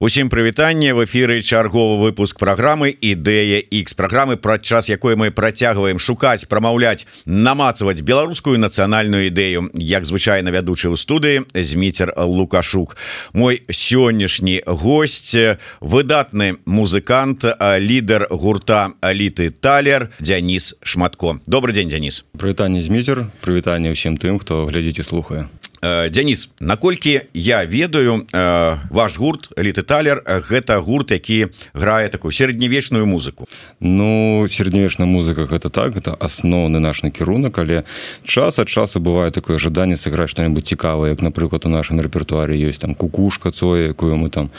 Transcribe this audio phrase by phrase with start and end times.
[0.00, 5.98] Усім прывітанне в эфиры чарговы выпуск программы ідэя X программы праз час якой мы працягваем
[5.98, 12.94] шукаць прамаўляць намацаваць беларускую нацыянальную ідэю як звычайна вядучы ў студыі зміцер лукашук.
[13.34, 15.34] Мой сённяшні гость
[15.82, 21.42] выдатны музыкант лідар гурта аліты талер Дзяніс шматко.
[21.46, 22.22] Добрый день Дзяніс.
[22.38, 23.34] Прывітанне зміцер.
[23.42, 25.50] Прывітанне ўсім тым хто глядзіць і слухае
[25.82, 33.06] Дзяніс наколькі я ведаю э, ваш гурт эліты талер гэта гурт які грае такую сярэднявечную
[33.06, 33.46] музыку.
[33.80, 37.84] Ну сярэднявечная музыка гэта так это асноўны наш накірунак але
[38.24, 42.82] час ад часу бывае такое жаданне сыграць што-нибудь цікавае як напрыклад у нашым рэпертуары ёсць
[42.82, 44.50] там кукушка цоя якую мы там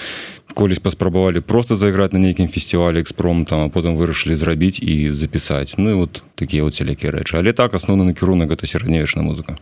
[0.53, 5.75] колись паспрабавалі просто зайграць на нейкім фестывалі экспром там а потым вырашылі зрабіць і запісаць.
[5.77, 7.37] Ну і вот такія вот сялякія рэчы.
[7.37, 9.59] Але так асноўны накірунак гэта сярэднявечная музыка.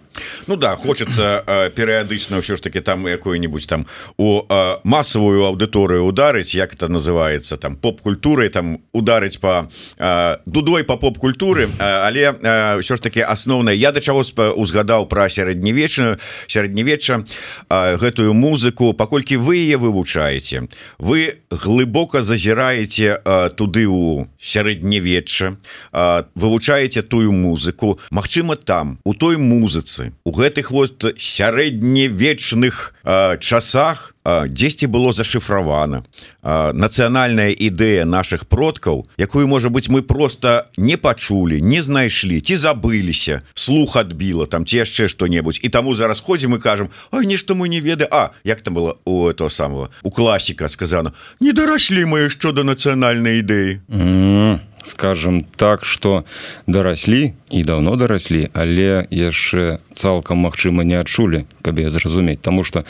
[0.48, 3.85] Ну да хочется э, перыядычна ўсё ж таки там якую-нибудь там
[4.18, 10.84] у э, масавую аўдыторыю ударыць як это называется там поп-культуры там ударыць по э, дудой
[10.84, 12.32] по поп-культуры э, але
[12.77, 14.21] ўсё ж таки асноўная я да чаго
[14.55, 17.26] узгадаў про сярэднявечную сярэднявечча
[17.70, 18.93] э, гэтую музыку.
[18.93, 25.57] Паколькі вы яе вывучаеце вы глыбока зазіраеце э, туды у сярэднявечча
[25.93, 26.24] э,
[26.68, 34.87] вывучаеце тую музыку Мачыма там у той музыцы у гэтых вот сярэднявечных э, часах дзесьці
[34.87, 36.04] было зашифравана
[36.43, 43.41] нацыянальная ідэя наших продкаў якую можа быть мы просто не пачулі не знайшлі ці забыліся
[43.54, 47.70] слух адбіла там ці яшчэ что-небудзь і таму зараз ходзім и кажам А нешта мы
[47.70, 52.29] не веда А як там было у этого самого у класіка сказано не дараслі мы
[52.29, 56.24] що да нацыянальнай ідэі mm -hmm скажем так что
[56.68, 62.40] дараслі і давно дараслі але яшчэ цалкам Мачыма не адчулі каб я зразумець.
[62.41, 62.85] Тому что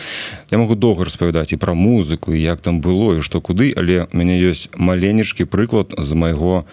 [0.51, 4.17] я могу доўга распавядаць і пра музыку як там было і што куды але у
[4.17, 6.65] мяне ёсць маленечкі прыклад з майго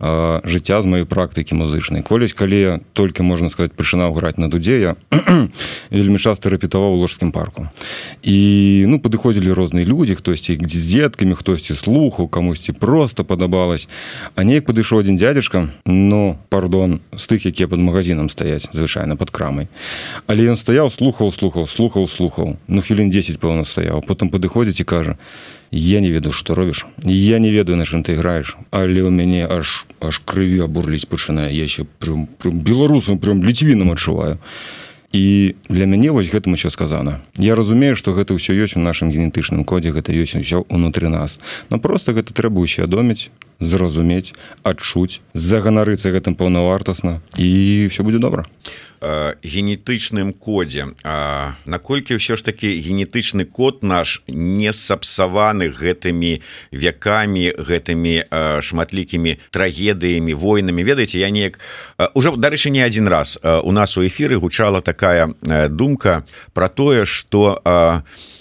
[0.00, 2.02] э, жыцця з маёй практыкі музычнай.
[2.02, 4.96] Колись калі толькі можна сказать пачынаў граць на дудзе я
[5.90, 7.68] вельмі часто рэпетаваў ложскім парку.
[8.22, 13.88] І ну падыходзілі розныя людзі хтосьці з дзеткамі хтосьці слухаў камусьці просто падабалось
[14.34, 19.32] а неяк падышоў адзін дядзяшка ну пардон з тых якія под магазинам стаяць звычайна под
[19.32, 19.72] крамай
[20.28, 24.88] але ён стаяў слухаў слухаў слухаў слухаў ну хвілін 10 пэўна стаяў потым падыходзіць і
[24.92, 25.16] кажа
[25.72, 29.48] я не ведаю што робіш я не ведаю на чым ты граеш але ў мяне
[29.48, 31.88] аж аж крыві абурліць пачынае я еще
[32.44, 34.36] беларусам прям ліцвінам адчуваю
[35.12, 39.12] і для мяне вось гэтым еще сказана я разумею что гэта ўсё ёсць у нашым
[39.12, 41.38] генетычным кодзе гэта ёсць усё унутры нас.
[41.70, 43.28] Но просто гэта трэба усвядоміць
[43.62, 44.34] зразумець
[44.66, 48.44] адчуць заганарыцца гэтым паўнавартасна і все будзе добра.
[49.42, 50.94] Генетычным кодзе
[51.66, 56.38] наколькі ўсё ж таки генетычны код наш не сапсаваны гэтымі
[56.70, 58.14] вякамі гэтымі
[58.62, 60.86] шматлікімі трагедыямі войнамі.
[60.86, 61.58] Ведаеце я неяк
[62.14, 65.34] уже дарэчы не один раз у нас у эфиры гучала такая
[65.68, 66.24] думка
[66.54, 67.62] про тое что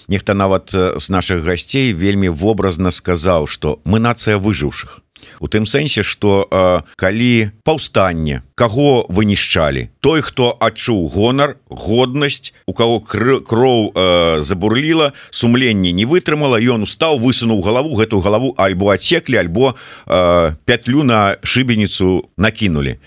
[0.08, 5.02] нехта нават з наших гасцей вельмі вобразна сказаў что мы нацыя выжыўшых
[5.40, 6.48] у тым сэнсе что
[6.96, 9.90] калі паўстанне кого вынішчалі.
[10.06, 17.18] Той хто адчуў гонар годнасць у кого кроў э, забурліла сумленне не вытрымала ён устаў
[17.18, 19.74] высунуў галаву гэтую галаву альбо адсеклі альбо
[20.06, 23.00] э, пятлю на шыбеніцу накінули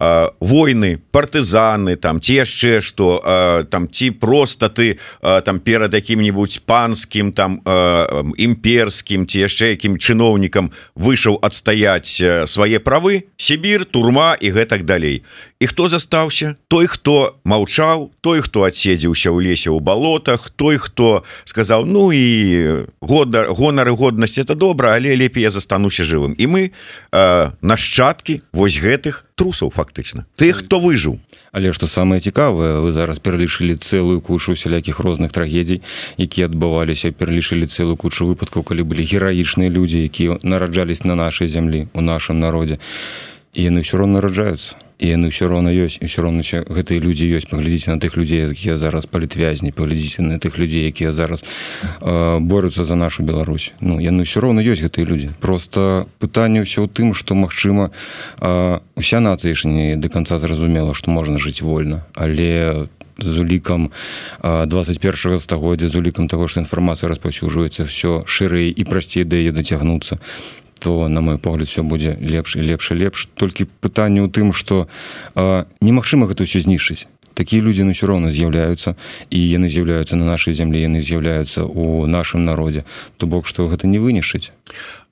[0.00, 5.92] э, войны партызаны там ці яшчэ что э, там ці просто ты э, там перад
[5.92, 12.16] якім-нибудь панскім там э, імперскім ці яшчэ якім чыноўнікам выйшаў адстаяць
[12.48, 15.22] свае правы Сібір турма і гэтак далей.
[15.60, 16.54] І хто застаўся?
[16.68, 22.86] Той хто маўчаў той хто адседзеўся ў лесе ў балотах той хто сказаў ну і
[23.02, 28.78] года гонары годнасць это добра але лепей я застануся жывым і мы э, нашчадкі вось
[28.78, 31.18] гэтых трусаў фактычна ты хто выжыў.
[31.52, 35.82] Але што самае цікавае вы зараз пералічылі цэлую кучу сялякіх розных трагедзій
[36.16, 41.90] якія адбываліся пералічылі цэлую кучу выпадкаў калі былі гераічныя людзі якія нараджались на нашай зямлі
[41.92, 42.78] у нашым народе
[43.58, 44.78] і яны ўсё роўна нараджаюцца
[45.10, 47.50] яны ўсё роўна ёсць і ўсё роўна гэтыя людзі ёсць.
[47.50, 51.42] Паглядзіце на тых людзей якія зараз палітвязні паглядзіце на тых людзей якія зараз
[52.00, 53.72] э, борюцца за нашу Беларусь.
[53.80, 55.34] Ну яны ўсё роўна ёсць гэтыя людзі.
[55.40, 57.90] Просто пытанне ўсё ў тым што магчыма
[58.38, 62.06] э, уся нацыя ж не до конца зразумела што можна жыць вольна.
[62.14, 62.86] Але
[63.18, 63.90] з улікам
[64.42, 70.18] 21 стагоддзя з улікам таго што інфармацыя распаўсюджваецца все шырэй і прасцей да яе дацягнуцца
[70.82, 74.50] то на мой погляд все будзе лепш і лепш і лепш толькі пытанне ў тым
[74.52, 74.90] что
[75.80, 78.96] немагчыма гэта ўсё знішчыць такія людзі ну все роўна з'яўляюцца
[79.30, 82.84] і яны з'яўляюцца на нашай зямлі яны з'яўляюцца у нашым народзе
[83.16, 84.50] то бок што гэта не вынішыць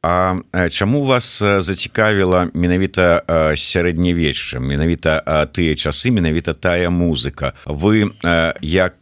[0.02, 0.36] А
[0.70, 3.20] чаму вас зацікавіла менавіта
[3.52, 5.20] сярэднявечча менавіта
[5.52, 7.52] тыя часы менавіта тая музыка?
[7.68, 8.08] Вы
[8.64, 8.96] як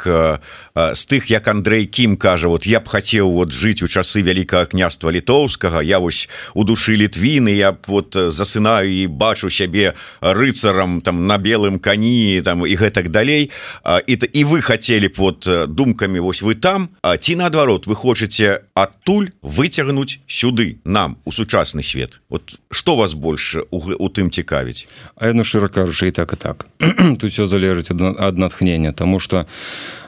[0.74, 4.74] з тых як Андрей Кім кажа вот я б хацеў вот жыць у часы вялікага
[4.74, 6.26] княства літоўскага я вось
[6.58, 12.66] у душы літвіны я вот засынаю і бачу сябе рыцарам там на белым кані там
[12.66, 13.54] і гэтак далей
[13.86, 19.30] і і вы хацелі б вот думкамі вось вы там ці наадварот вы хочаце адтуль
[19.46, 22.20] выцягнуць сюды нам у сучасны свет?
[22.28, 24.88] Вот что вас больше у, у тым цікавіць?
[25.16, 26.66] А яно шчыра кажучы і так і так.
[27.20, 29.46] Тут все залежыць ад натхнення тому что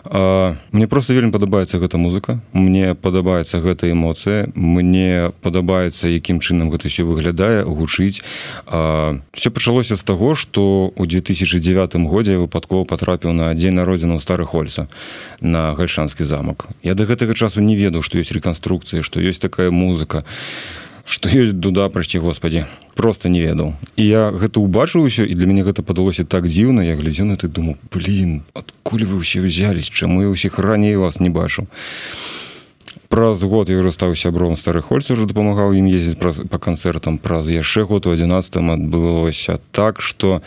[0.04, 6.70] э, мне просто вельмі падабаецца гэта музыка мне падабаецца гэта эмоцыя мне падабаецца якім чынам
[6.70, 8.22] гэта все выглядае гучыць.
[8.66, 14.44] Э, все пачалося з таго что у 2009 годзе выпадкова потрапіў на дзень народзіна стары
[14.44, 14.88] хольца
[15.40, 16.68] на гальшанскі замак.
[16.82, 20.24] Я до гэтага часу не ведаў что ёсць рэканструкцыі что ёсць такая музыка
[21.10, 22.64] что ёсць дуда прачці Господі
[22.94, 26.86] просто не ведаў і я гэта убачыў усё і для мяне гэта падалося так дзіўна.
[26.86, 31.18] Я глядзеў на ты думаю блин адкуль вы ўсе ўзялись чаму я ўсіх раней вас
[31.18, 31.66] не бачу
[33.10, 37.18] праз год я уже стаў сябром стары хольц уже дапамагаў ім ездзіць праз па канцэртам.
[37.18, 40.42] Праз яшчэ год у 11 адбылося так что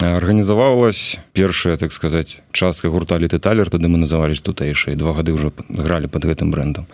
[0.00, 5.52] арганізавалась першая так сказать частка гурта літы талер тады мы назывались тутэйшай два гады уже
[5.68, 6.86] гралі под гэтым брендом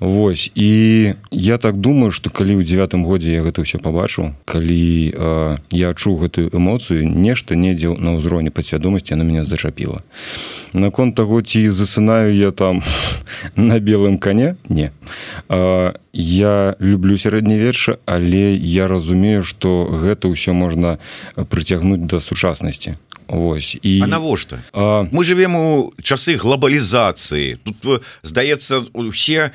[0.00, 5.12] Вось і я так думаю что калі ў девятым годзе я гэта ўсё побачыў калі
[5.16, 10.04] э, я адчуў гэтую эмоцыю нешта недзе на ўзроўні падсвядомасці на меня зачапіла
[10.74, 12.82] наконт таго ці засынаю я там
[13.56, 14.56] на белым коне?
[14.68, 14.90] Не.
[15.48, 20.98] Э, я люблю сярэднявечча але я разумею что гэта ўсё можна
[21.48, 22.98] прыцягнуць да сучаснасці
[23.28, 24.58] Вось і навошта?
[24.74, 29.52] мы живвем у часы глобалізацыі тут здаецца усе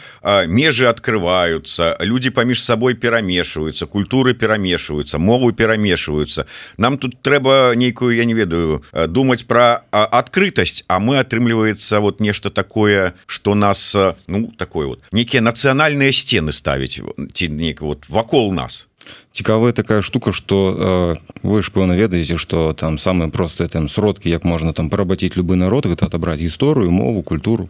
[0.48, 6.45] межы открываюцца люди паміж сабой перамешваюцца культуры перамешваюцца мову перамешваюцца
[6.77, 12.50] нам тут трэба нейкую я не ведаю думаць про адкрытасць а мы атрымліваецца вот нешта
[12.50, 13.95] такое что нас
[14.27, 17.01] ну такое вот некія нацыянальныя сцены ставіць
[17.33, 18.89] ці нейк вот вакол нас
[19.31, 24.29] цікавая такая штука что э, вы ж пэўна ведаеце что там самые простыя там сродкі
[24.29, 27.69] як можна там парабаціць любы народ гэта отобрать гісторыю мову культуру.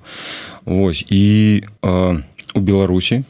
[0.66, 3.24] Вось і э, у беларусі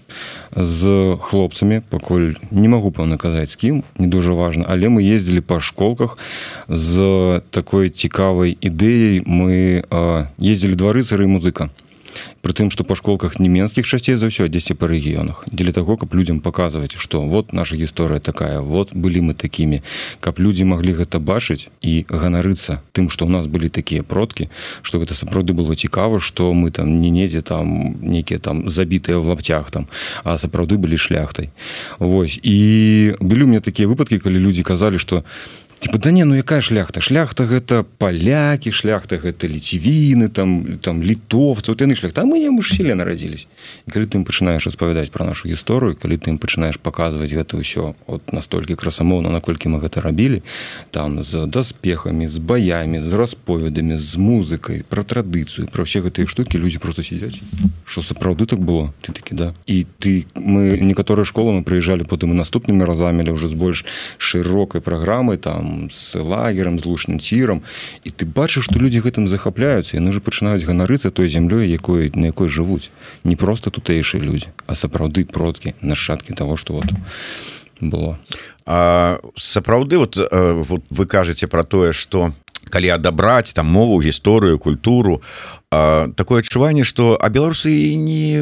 [0.56, 5.42] з хлопцамі пакуль не могу пэўна казаць з кім не дуже важно але мы ездзілі
[5.42, 6.18] па школках
[6.68, 9.24] з такой цікавай ідэяй.
[9.26, 11.70] Мы э, ездзілі два рыцары музыка
[12.42, 15.46] притым что па школках нямецкіх часцей за ўсё дзесьці па рэгіёнах.
[15.52, 19.82] Дзеля того каб людям показваць что вот наша гісторыя такая вот былі мы такімі.
[20.20, 24.50] Каб людзі маглі гэта бачыць і ганарыцца тым что у нас былі такія продкі
[24.82, 29.28] что гэта сапраўды было цікава что мы там не недзе там нейкія там забітыя в
[29.28, 29.88] лапцях там
[30.24, 31.50] а сапраўды былі шляхтай.
[32.00, 35.24] Вось і былі у меня такія выпадкі калі людзі казалі что
[35.80, 37.02] типа да не ну якая шляхта?
[37.02, 42.26] Шляхта гэта палякі шляхта гэта ліцівіны там там літовцы яны шляхта.
[42.26, 43.48] Мы мы ж селе нарадзілись
[43.88, 47.96] і калі ты пачынаеш распавядаць про нашу гісторыю калі ты ім пачынаеш паказваць гэта ўсё
[48.08, 50.44] от настолькі красамоўна наколькі мы гэта рабілі
[50.92, 56.60] там з даспехамі з баямі з расповедамі з музыкай про традыцыю про все гэтыя штукі
[56.60, 57.40] людзі просто сядзяць.
[57.86, 58.92] Что сапраўды так было?
[59.02, 59.54] Ты такі да.
[59.66, 63.86] І ты мы некаторыя школы мы прыязджалі потым і наступнымі разамі уже з больш
[64.18, 67.62] шырокай праграмы там с лагером з лушным цірам.
[68.04, 69.98] І ты бачыш што людзі гэтым захапляюцца.
[69.98, 72.92] Яны же пачынаюць ганарыцца той зямлёй якой на якой жывуць.
[73.24, 76.86] Не просто тутэйшыя людзі а сапраўды продкі нашчадкі того что вот
[77.82, 78.20] было.
[78.66, 82.34] А, сапраўды вот, вот вы кажаце про тое что
[82.70, 85.22] калі адабраць там мову гісторыю культуру
[85.72, 88.42] такое адчуванне что а беларусы не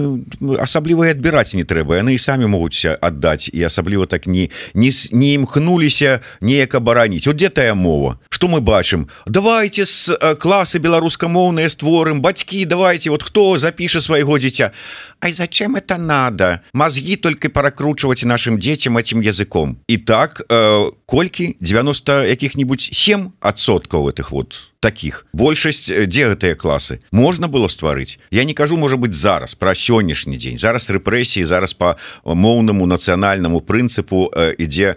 [0.59, 5.33] асабліва адбіраць не трэба яны і самі могуць аддаць і асабліва так не не не
[5.35, 8.19] імкнуліся неяк абараніць вот дзе тая мова?
[8.29, 10.07] Что мы бачым давайте с
[10.39, 14.71] класы беларускамоўныя створым бацькі давайте вот хто запіша свайго дзіця
[15.19, 16.61] Ай зачем это надо?
[16.73, 19.77] Мозги только паракручваць нашим дзецям этим языком.
[19.87, 25.25] І так э, колькі 90 якіх-нибудь 7 адсоткаў этих вот таких.
[25.33, 30.37] Большасць дзе гэтыя класы можна было стварыць я не кажу можа быть зараз про сённяшні
[30.37, 34.95] дзень зараз рэпрэсіі зараз по моўнаму нацыянальнаму прынцыпу ідзе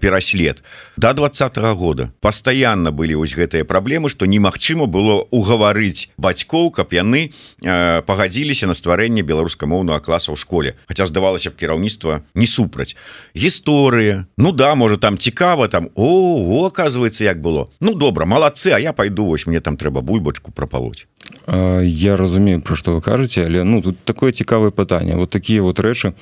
[0.00, 0.62] пераслед
[0.96, 7.30] до двадцатого года постоянно былі вось гэтыя праблемы что немагчыма было угаварыць бацькоў каб яны
[7.62, 10.74] пагадзіліся на стварэнне беларускамоўнага класа ў школе.
[10.88, 12.96] Хотя здавалася б кіраўніцтва не супраць.
[13.36, 18.78] Гісторыя Ну да можа там цікава там о оказывается як было Ну добра малацы А
[18.80, 21.06] я пойду году вось мне там трэба бульбачку прапалоць
[21.46, 25.16] я разумею про што вы кажаце але ну тут такое цікавае пытанне.
[25.16, 26.14] Вот такія вот рэчы.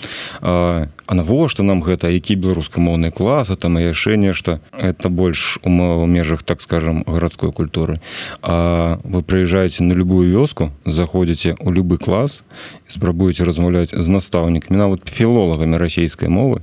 [0.42, 2.08] А навошта нам гэта?
[2.12, 4.60] Які беларускамоўны клас там і яшчэ нешта?
[4.76, 8.00] Это больш ў межах так скажем гарадской культуры.
[8.42, 12.42] А вы прыязджаеце на любую вёску заходзіце у любы клас
[12.88, 16.60] спрабуеце размаўляць з настаўнікамі нават філолагамі расійскай мовы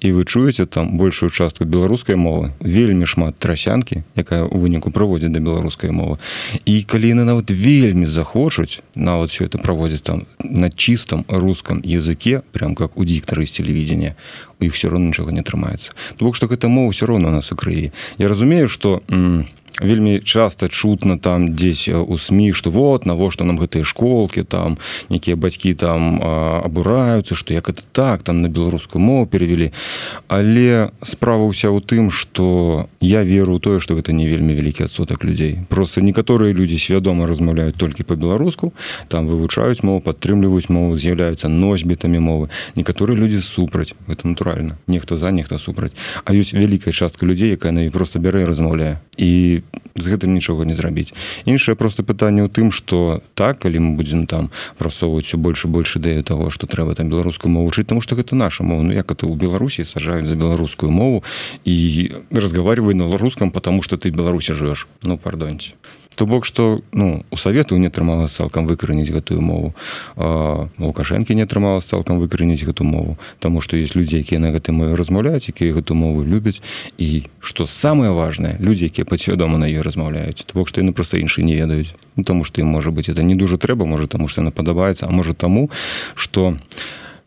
[0.00, 2.54] і вы чуеце там большую частку беларускай мовы.
[2.60, 6.18] Вельмі шмат трасянкі якая у выніку праводзіць да беларускай мовы.
[6.64, 12.42] І калі яны нават вельмі захочуць нават все это праводзіць там на чыстом рускам языке
[12.52, 14.16] прям как у діктары з телевидения
[14.60, 17.32] у іх все равно нічога не атрымаецца то бок что гэта мова все равно у
[17.32, 19.42] нас у крыві я разумею что у
[19.80, 25.36] вельмі часто чутно там дзесь у сМ что вот навошта нам гэтыя школки там некія
[25.36, 29.72] бацькі там абураюцца что як это так там на беларускую мову перевялі.
[30.28, 35.24] Але справа ўся ў тым что я веру тое что гэта не вельмі вялікі адсотак
[35.24, 35.60] людзей.
[35.68, 38.72] Просто некаторыя людзі свядома размаўляюць толькі по-беларуску
[39.08, 42.48] там вывучаюць мову падтрымліваюць мову з'яўляюцца носьбітамі мовы.
[42.74, 44.78] Некаторыя людзі супраць гэта натуральна.
[44.86, 45.92] Нехта за нехта супраць.
[46.24, 49.00] А ёсць вялікая частка людзей якая на просто бярэ размаўляе.
[49.16, 49.62] І
[49.98, 51.12] з гэтым нічога не зрабіць.
[51.44, 55.98] Іншае просто пытанне ў тым что так калі мы будзем там прасоўваць все больше больше
[55.98, 58.82] ідэю того что трэба там беларускую мову вучыць тому что гэта наша мова.
[58.82, 61.24] Ну як это у беларусі сажаюць за беларускую мову
[61.64, 65.74] і разговаривай на русском потому что ты беларусі жывеш ну пардоньте
[66.18, 69.70] то бок что ну у савету не атрымалася цалкам выкараніць гэтую мову.
[70.82, 74.98] Лукашэнкі не атрымалася цалкам выкараніць гэту мову Таму что есть людзі якія на гэтай мове
[74.98, 76.58] размаўляюць якія гэту мову любяць.
[76.98, 80.42] І что самое важное людзі якія падсвядома на ёй размаўляюць.
[80.42, 81.94] То бок што яны просто іншыя не ведаюць.
[82.18, 85.06] Ну, тому что ім можа быть это не дужа трэба можа таму что яна падабаецца
[85.06, 85.70] а можа таму
[86.16, 86.58] что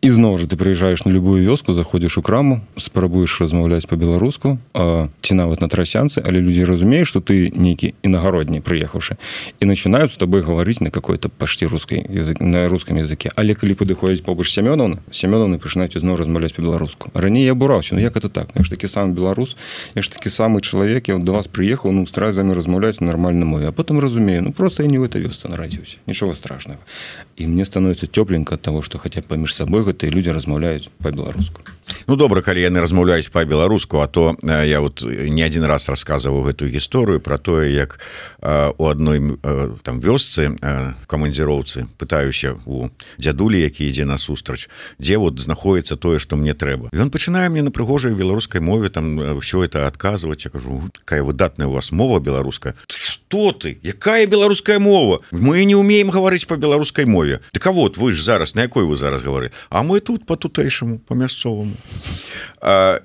[0.03, 5.33] у ізноў жа ты прыязджаеш на любую вёску заходзіш у краму спрабуеш размаўляць по-беларуску ці
[5.37, 9.21] нават на трасянцы але людзі разумеюць что ты нейкі інагародні прыехаўшы
[9.61, 13.29] і начинаюць с тобой гаварыць на какой-то пашце рускай язык на рускам языке.
[13.35, 18.17] Але калі падыходзіць побач сямёнаўна сямёнаўны пачынаюць ізноў размаўляць по-беларуску раней я бураўся Ну як
[18.17, 18.49] это так?
[18.55, 19.55] Я ж такі сам беларус
[19.93, 23.67] я ж такі самы чалавек я до вас прыехаў ну стра замі размаўляць нармальна мове.
[23.67, 26.79] А потым разумею ну просто я не в этой вёсце нарадзіўся нічога страшного
[27.37, 31.67] і мне становится цёпленька от того что хаця паміж сабой гэтыя людзі размаўляюць по-беларуску
[32.07, 36.71] Ну добра калі яны размаўляюць по-беларуску а то я вот не один раз рассказываў гэтую
[36.71, 37.99] гісторыю про тое як
[38.41, 39.37] у адной
[39.83, 40.51] там вёсцы
[41.07, 44.69] камандзіроўцы пытаюся у дзядулі які ідзе насустрач
[44.99, 46.89] дзе вот знаходіцца тое что мне трэба.
[46.93, 50.45] Ён пачынае мне на прыгожай беларускай мове там все это адказваць.
[50.45, 53.79] Я кажу какая выдатная у вас мова беларуская что ты?
[53.83, 55.21] Якая беларуская мова?
[55.31, 58.85] Мы не умеем гаварыць по беларускай мове так а вот вы ж зараз на якой
[58.85, 61.73] вы зараз гавары А мы тут по тутэйшаму по мясцоваму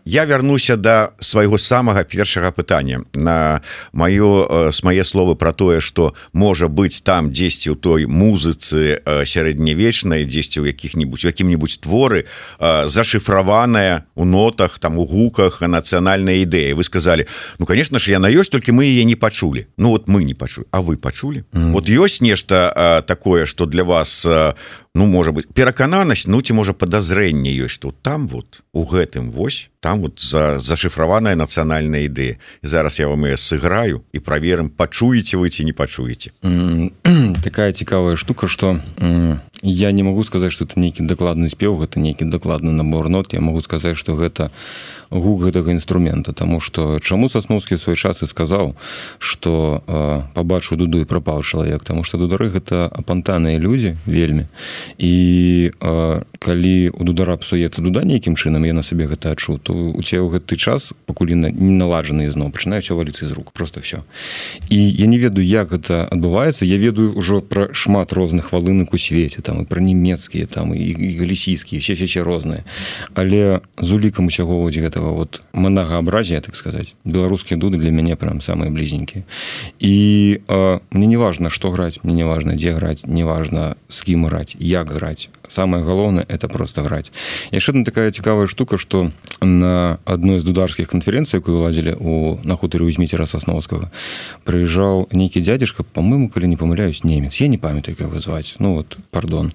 [0.05, 5.81] я вярнуся до да свайго самага першага пытання на маё с мае словы про тое
[5.81, 12.27] что можа быть там дзесьці у той музыцы сярэднявечнай дзесьці у якіх-нибудь якім-нибудь творы
[12.61, 17.27] зашифраваная у нотах там у гуках нацыянальная ідэя вы сказали
[17.59, 20.67] ну конечно ж яна ёсць только мы яе не пачулі Ну вот мы не пачулі
[20.71, 21.73] А вы пачулі mm -hmm.
[21.73, 24.27] вот ёсць нешта такое что для вас
[24.97, 29.69] ну можа быть перакананасць ну ці можа подазрэнне ёсць тут там вот у гэтым вось
[29.81, 35.65] там вот за зашифраваная нацыянальная ідэя зараз я вам сыграю і праверым пачуеце вы ці
[35.65, 36.33] не пачуеце
[37.43, 38.81] такая цікавая штука что
[39.63, 43.33] я не могу сказаць что это нейкі дакладны спеў гэта нейкі дакладны набор нот.
[43.33, 44.51] Я могу сказаць что гэта
[45.11, 48.77] гук гэтага інструмента тому что чаму сасноўскі свой час і сказаў
[49.19, 54.47] что э, побачу дуду і прапаў чалавек тому что дудары гэта апантаныя людзі вельмі
[54.99, 59.73] і э, калі у дудара псуецца дуда нейкім чынам я на сабе гэта адчу то
[59.77, 63.53] у ця ў гэты час пакуль не наладжаны зноў пачынаю все валіцца з рук.
[63.53, 64.03] Просто все
[64.71, 68.99] і я не ведаю як гэта адбываецца я ведаю ўжо пра шмат розных валынак у
[68.99, 72.65] свеце там і пра нямецкія там і, галісійскія все все розныя
[73.15, 78.41] але з улікам усяго вось гэтага вот многообразия так сказать беларускія дуды для мяне прям
[78.41, 79.25] самые блізненькія.
[79.79, 84.27] І э, мне не важно что граць мне не важно дзе граць неважно с кім
[84.27, 87.13] граць як граць самое галоўнае это просто граць
[87.51, 89.11] яшчэ одна такая цікавая штука что
[89.43, 93.91] на адной з дударскіх канферэнцый якую ладзілі у на хутары узьміцера сасноўскага
[94.45, 97.37] прыязджаў нейкі дядзяжка по-мому калі не памыляюсь немец.
[97.37, 99.53] Я не памятаю как вызваць ну вот пардон.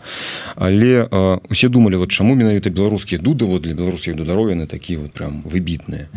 [0.56, 5.14] Але э, усе думалі вот чаму менавіта беларускія дуды вот для беларускіх дударовіны такі вот
[5.14, 6.08] прям выбітныя.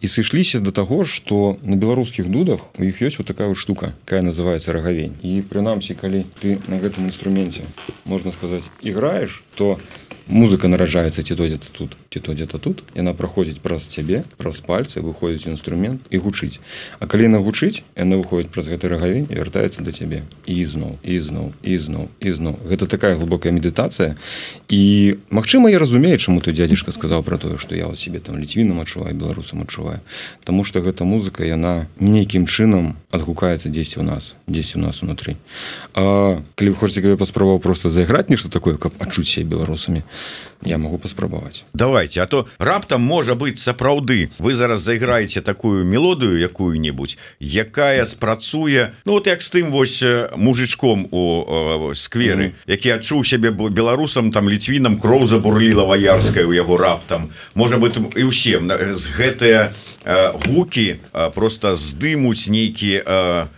[0.00, 3.92] І сышліся до таго что на беларускіх дудах у іх ёсць вот такая вот штука
[4.06, 7.62] якая называется рагавень і прынамсі калі ты на гэтым інструменце
[8.04, 8.64] можна сказаць
[9.20, 9.78] іграеш то
[10.30, 14.62] музыка нараджаецца ці то где-то тут ці то где-то тут яна праходзіць праз цябе праз
[14.62, 16.62] пальцы выходзіць інструмент і гучыць.
[16.98, 20.22] А калі нагучыць яна выходзіць праз гэты рагавень і вяртаецца да цябе.
[20.46, 22.54] І зноў і зноў і зноў і зноў.
[22.64, 24.14] Гэта такая глубокая медытацыя.
[24.70, 28.38] І Мачыма я разумею чаму ты дядзішка сказаў про тое што я вот себе там
[28.38, 30.00] ліцвінам адчуваю беларусам адчуваю.
[30.44, 35.36] Таму что гэта музыка яна нейкім чынам адгукаецца дзесьці у нас дзесь у нас унутры.
[35.94, 40.02] А калі вы хочаце каб я паспрабаваў просто зайграць нешта такое каб адчуць себе беларусамі
[40.64, 44.30] я могу паспрабаваць давайте а то раптам можа быть сапраўды.
[44.38, 50.02] Вы зараз зайграеце такую мелодыю якую-нибудь якая спрацуе Ну вот як з тым вось
[50.36, 57.30] мужичком у скверы які адчуў сябе беларусам там ліцвінам кроў забурліла ваярская у яго раптам.
[57.54, 59.72] Можа быть і ўсім з гэтыя
[60.04, 60.96] гукі
[61.34, 63.02] просто здымуць нейкі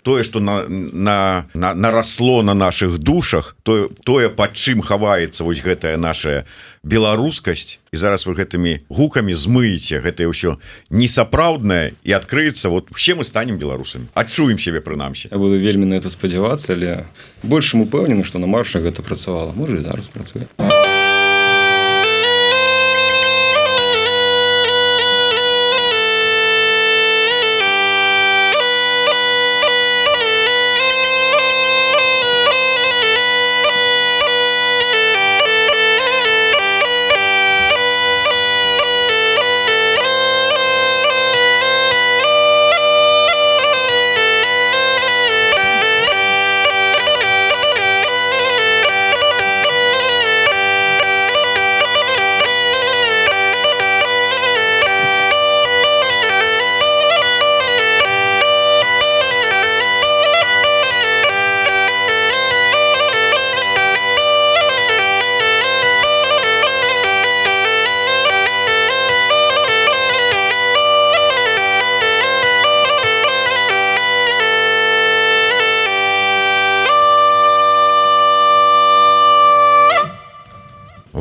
[0.03, 5.63] тое что на на на нарасло на наших душах то тое под чым хаваецца вось
[5.63, 6.45] гэтая наша
[6.83, 7.79] беларускасць.
[7.93, 10.03] І зараз вы гэтымі гукамі змыеце.
[10.03, 10.59] Гэтае ўсё
[10.91, 12.69] несапраўднае і адкрыецца.
[12.69, 14.11] Вот все мы станем беларусамі.
[14.15, 15.31] Адчуем себе прынамсі.
[15.31, 17.07] Я буду вельмі на это спадзявацца але
[17.43, 19.53] большым упэўнены что на марша гэта працавала.
[19.53, 20.47] Можа зараз працуе.
[20.59, 20.82] а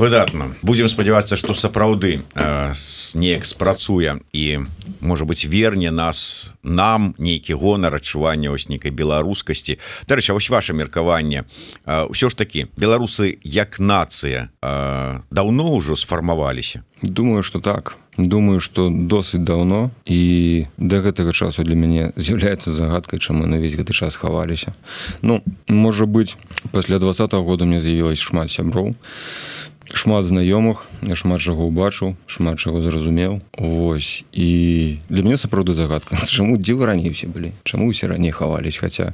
[0.02, 4.66] выдатна будем спадзявацца что сапраўды э, снег спрацуе і
[5.00, 9.78] может быть верне нас нам нейкі гонар адчування ось нейкай беларускасці.
[10.08, 11.46] Дарэча вось ваше меркаванне.
[11.86, 16.82] Ўсё ж таки беларусы як нацыя э, давно ўжо сфармаваліся?
[17.02, 17.98] Думаю что так.
[18.18, 23.78] Думаю что досыць давно і да гэтага часу для мяне з'яўляецца загадкай чаму на весь
[23.78, 24.74] гэты час хаваліся.
[25.22, 26.36] Ну можа быть
[26.72, 28.96] пасля два -го года мне з'явілась шмат сяброў
[29.94, 33.42] шмат знаёмых я шмат чаго ўбачыў шмат чаго зразумеў.
[33.58, 34.24] Вось.
[34.32, 36.16] І для мяне сапраўды загадка.
[36.28, 37.52] Чаму дзе вы раней усе былі?
[37.64, 39.14] Чаму усе раней хавались хаця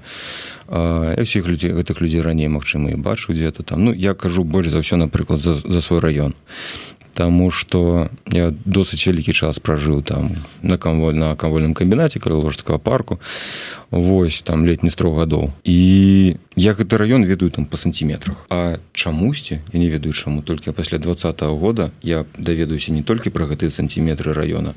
[0.67, 3.85] я ўсіх людзей гэтых людзей раней магчыма і бачу дзе-то там.
[3.85, 6.35] Ну я кажу больш за ўсё напрыклад за, за свой раён
[7.17, 12.77] Таму што я досыць вялікі час пражыў там на камволь на камвольным камбінаце каля ложскага
[12.77, 13.17] парку.
[13.89, 15.49] Вось там летні строг гадоў.
[15.65, 20.71] І я гэты раён ведаю там па сантиметрах А чамусьці я не ведаю чаму толькі
[20.71, 24.73] пасля два -го года я даведаюся не толькі пра гэтыя сантиметры раёна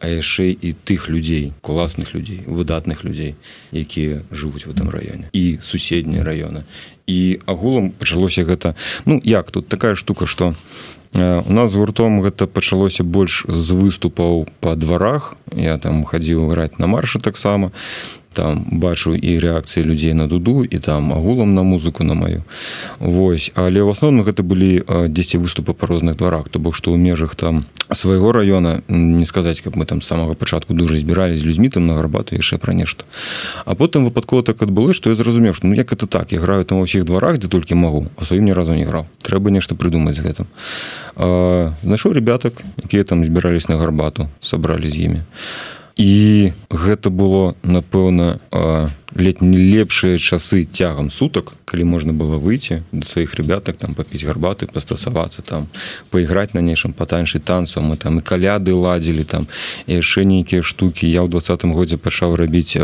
[0.00, 3.34] а яшчэ і тых людзей класных людзей выдатных людзей
[3.72, 6.64] якія жывуць в этом раёне і суседнія раёны.
[7.06, 8.74] І агулам пачалося гэта
[9.06, 10.54] ну як тут такая штука что
[11.14, 16.86] у нас гуртом гэта пачалося больш з выступаў па дварах я там хадзіў граць на
[16.86, 17.72] маршы таксама
[18.38, 22.46] там бачу і рэакцыі людзей на дуду і там агулам на музыку на маю.
[23.02, 27.02] Вось але ў асноўным гэта былі 10 выступы па розных дварах то бок што ў
[27.02, 31.68] межах там свайго района не сказаць каб мы там самага пачатку дужа збіралі з людзьмі
[31.68, 33.02] там на гарбату яшчэ пра нешта.
[33.66, 36.62] А потым выпадкова так адбылы што я зразумеў што ну як это так я граю
[36.62, 39.10] там ва ўсіх дварах дзе толькі магу а сваім ні разу не граў.
[39.26, 40.46] Трэба нешта прыдумаць гэтым.
[41.18, 45.20] Знайшоў ребятак якія там збірались на гарбату сабралі з імі.
[45.26, 48.38] а і гэта было напэўна
[49.18, 54.70] летні лепшыя часы цягам сутак калі можна было выйти да сваіх ребятак там папіць гарбаты
[54.70, 55.66] пастасавацца там
[56.10, 59.48] пайграць на нейшым патаньшай танцу мы там і каляды ладзілі там
[59.86, 61.10] яшчэ нейкія штукі.
[61.10, 62.78] Я ў двадцатым годзе пачаў рабіць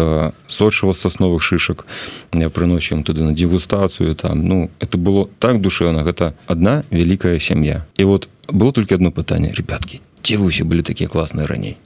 [0.49, 1.87] сочыва сасновых шышак.
[2.35, 4.43] Я прыносім туды на дегустацыю там.
[4.43, 6.03] Ну это было так душэўна.
[6.03, 7.87] Гэта одна вялікая сям'я.
[7.97, 11.77] І вот было толькі одно пытанне ребяткі дзе вы усе былі такія класныя раней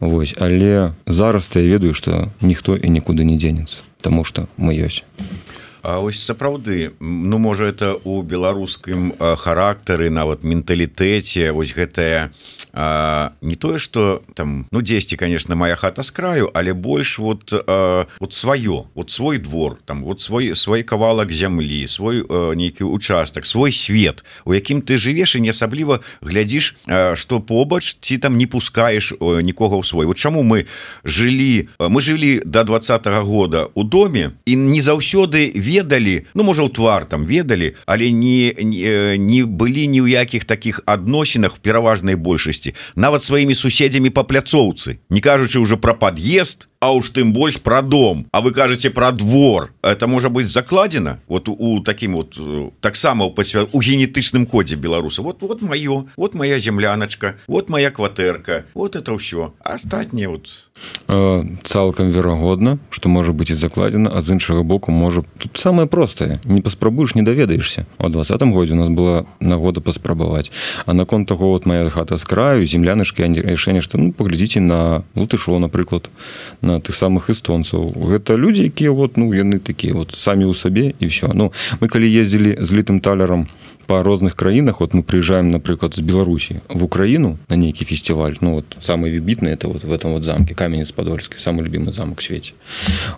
[0.00, 5.02] Вось але зараз я ведаю што ніхто і нікуды не дзенецца Таму што мы ёсць
[5.84, 12.32] А ось сапраўды ну можа это у беларускім характары нават менталітэце вось гэтая
[12.72, 17.52] а, не тое что там ну 10 конечно моя хата с краю але больш вот
[17.52, 22.24] а, вот сваё вот свой двор там вот свой свой кавалак зямлі свой
[22.56, 26.76] нейкі участак свой свет у якім ты жывеш і не асабліва глядзіш
[27.14, 30.06] что побач ці там не пускаешь нікога ў свой.
[30.06, 30.64] Вот чаму мы
[31.04, 36.68] жылі мы жылі до двадцатого года у доме і не заўсёды ведалі ну можа у
[36.68, 42.74] твар там ведалі але не не, не былі ні ў якіх таких адносінах пераважнай большасці
[42.94, 47.80] нават сваімі суседзямі по пляцоўцы не кажучы уже про пад'езд а уж тым больш про
[47.80, 48.26] дом.
[48.30, 49.72] А вы кажаце про двор.
[49.82, 55.22] Это можа быть закладена вот у таким вот э, таксама посвя у генетычным коде беларуса
[55.22, 60.70] вот вот маё вот моя земляночка вот моя кватэрка вот это ўсё астатніе вот.
[61.08, 65.88] Э, цалкам верагодна что можа быть і закладена а з іншага боку можа тут самое
[65.88, 70.52] простае не паспрабуеш не даведаешься о двадцатым годзе у нас была нагода паспрабаваць
[70.86, 75.58] а наконт того вот моя хата с краю землянышки рашэнне что ну паглядзіце на латышо
[75.58, 76.10] напрыклад
[76.60, 77.92] на тых самых эстонцаў.
[77.94, 81.88] Гэта людзі якія вот ну яны такія вот самі ў сабе і все ну мы
[81.88, 83.48] калі ездзілі з літым талерам
[83.86, 88.54] по розных краінах вот мы приезжаем напрыклад з беларусі в украіну на нейкі фестиваль ну
[88.54, 92.52] вот самый вібітны это вот в этом вот замке каменец подольскі самый любимый замок свеце.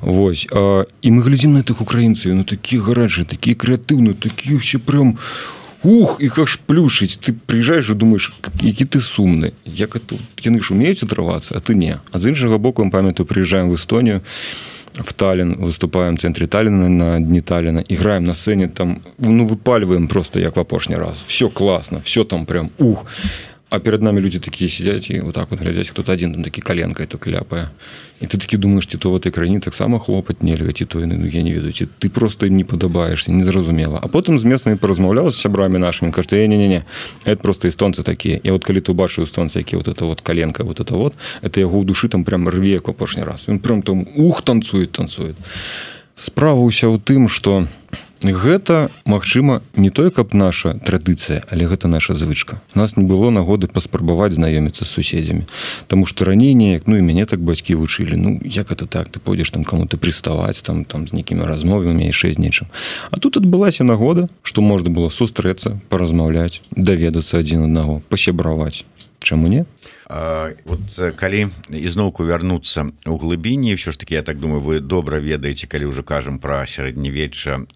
[0.00, 4.78] Вось а, і мы глядзім на тых украінцаў ну такі гаражы такія крэатыўны такі все
[4.78, 7.18] прям у ух их аж плюшить?
[7.22, 11.74] Ты приезжаешь и думаешь які ты сумны як это яны ж умеюць атрывацца а ты
[11.74, 14.20] не а з іншага боку памятаю приезжаем в эстонію
[14.94, 20.40] в таллин выступаем центре таллина на дни таллина играем на сцене там ну выпаливаем просто
[20.40, 21.22] як в апошні раз.
[21.26, 25.50] Все классно все там прям ух а перед нами люди такие сидят и вот так
[25.50, 27.70] вот глядяць кто-то один там такі коленкой то кляпая.
[28.20, 31.26] І ты такі думаешь ці то в этой краіне таксама хлопаць нельга ці то ну,
[31.26, 35.36] я не ведаю ці ты просто не падабаешься незразумела а потым з местнымі паразмаўляла з
[35.36, 36.84] сябрамі нашими кажу не не не
[37.24, 40.64] это просто эстонцы такія і вот калі ты убачыў эстонцы які вот это вот коленка
[40.64, 43.48] вот это вот это яго ў душы там прям рве апошні раз.
[43.48, 45.36] Ён прям там ух танцует танцует.
[46.14, 51.88] Справа ўся ў тым что у гэта магчыма не той каб наша традыцыя але гэта
[51.88, 52.60] наша звычка.
[52.74, 55.44] У нас не было нагоды паспрабаваць знаёміцца з суседзямі
[55.86, 59.08] Таму што раней неяк ну і мяне так бацькі вучылі Ну як это так?
[59.08, 62.66] Ты пойдзеш там кому-то прыставаць там там з нейкімі размовамі яшчэ з нечым
[63.10, 68.84] А тут адбылася нагода што можна было сустрэцца паразмаўляць даведацца адзін аднаго пасябраваць.
[69.20, 69.66] Чаму не
[70.08, 75.66] вот калі ізноўку вярнуцца у глыбіні ўсё ж таки я так думаю вы добра ведаеце
[75.66, 77.66] калі ўжо кажам про сярэднявечча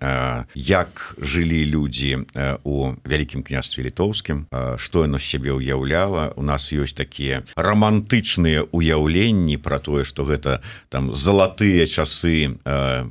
[0.55, 2.23] як жылі людзі
[2.63, 4.47] у вялікім княстве літоўскім
[4.79, 11.11] што яно сябе ўяўляла у нас ёсць такія романтычныя уяўленні про тое что гэта там
[11.11, 12.55] залатыя часы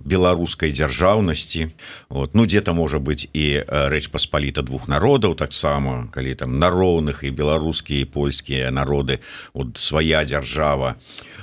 [0.07, 1.75] беларускай дзяржаўнасці
[2.07, 7.27] вот ну где-то можа быть і рэч паспаліта двух народаў таксама калі там на роўных
[7.27, 9.19] і беларускія і польскія народы народы
[9.53, 10.95] вот свая дзяржава.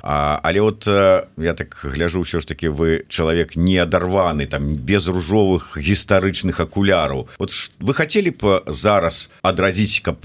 [0.02, 5.08] А, але вот я так гляжу ўсё ж таки вы чалавек не адарваны там без
[5.08, 7.28] ружовых гістарычных акуляраў.
[7.38, 7.50] Вот
[7.80, 10.22] вы хотели б зараз адрадзіць каб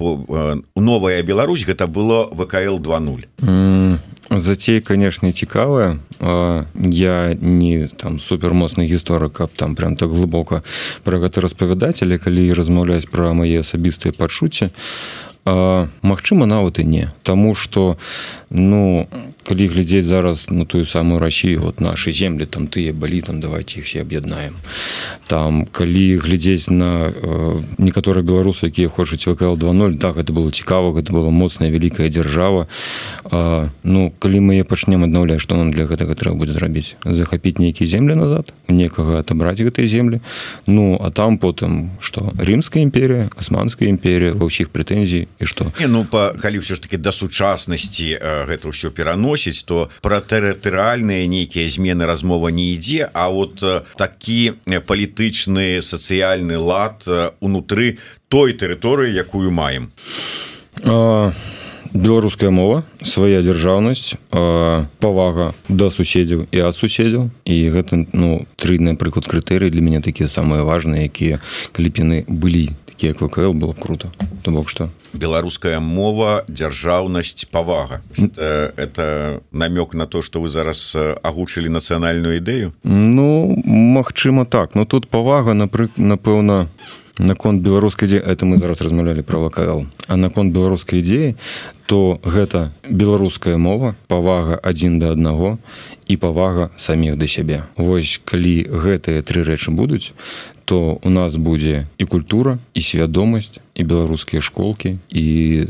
[0.75, 3.97] новая Беларусь гэта было вКл 20 mm.
[4.29, 5.99] Зацей канешне цікавая.
[6.75, 10.61] Я не там супермоцны гісторык каб там прям так глыбока
[11.03, 14.69] про гэта распавядаць але калі размаўляць пра мае асабістыя пачуцці
[15.45, 17.11] Магчыма нават і не.
[17.23, 17.97] Таму что
[18.49, 19.07] ну
[19.43, 23.79] калі глядзець зараз на тую самую Росію вот наши земли там тыя былі там давайте
[23.79, 24.55] их все аб'яднаем
[25.27, 30.93] там калі глядзець на э, некаторыя беларусы якія хочуць вКл 20 так это было цікава
[30.93, 32.67] гэта была моцная вялікая дзяржава
[33.25, 37.57] э, ну калі мы я пачнем аднаўляць что нам для гэтага трэба будзе зрабіць захапіць
[37.57, 40.21] нейкія земли назад некага отобраць гэтай земли
[40.67, 42.31] ну а там потым что?
[42.37, 45.71] Рымская імперія асманская імперія ва ўсіх прэтэнзій і что?
[45.79, 48.91] Не, ну па калі ўсё ж таки да сучаснасці гэта ўсё
[49.31, 53.63] пераносіць то про тэрытарыальныя нейкія змены размова не ідзе А вот
[53.95, 57.07] такі палітычны сацыяльны лад
[57.39, 57.97] унутры
[58.29, 59.91] той тэрыторыі якую маем.
[60.85, 61.31] А
[61.93, 69.27] беларуская мова свая дзяржаўнасць павага да суседзяў і ад суседзяў і гэта ну тры напрыклад
[69.27, 71.39] крытэрыі для мяне такія самыя важныя якія
[71.71, 74.11] кліпіны былі такія квКл было круто.
[74.43, 78.01] То бок что беларуская мова дзяржаўнасць павага.
[78.17, 82.73] Это, это намёк на то что вы зараз агучылі нацыянальную ідэю?
[82.83, 84.75] Ну Мачыма так.
[84.75, 86.67] Но тут павага напры напэўна
[87.19, 91.35] наконт беларускай ідзе это мы зараз размаўлялі про вКл а наконт беларускай ідзеі
[91.91, 95.59] то гэта беларуская мова павага адзін да аднаго
[96.07, 97.67] і павага саміх да сябе.
[97.75, 100.15] Вось калі гэтыя тры рэчы будуць
[100.63, 105.25] то у нас будзе і культура і свядомасць і беларускія школкі і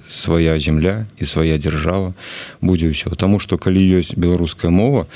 [0.06, 2.14] свая земля і свая дзяржава.
[2.62, 3.10] Будзе ўсё.
[3.18, 5.10] Таму што калі ёсць беларуская мова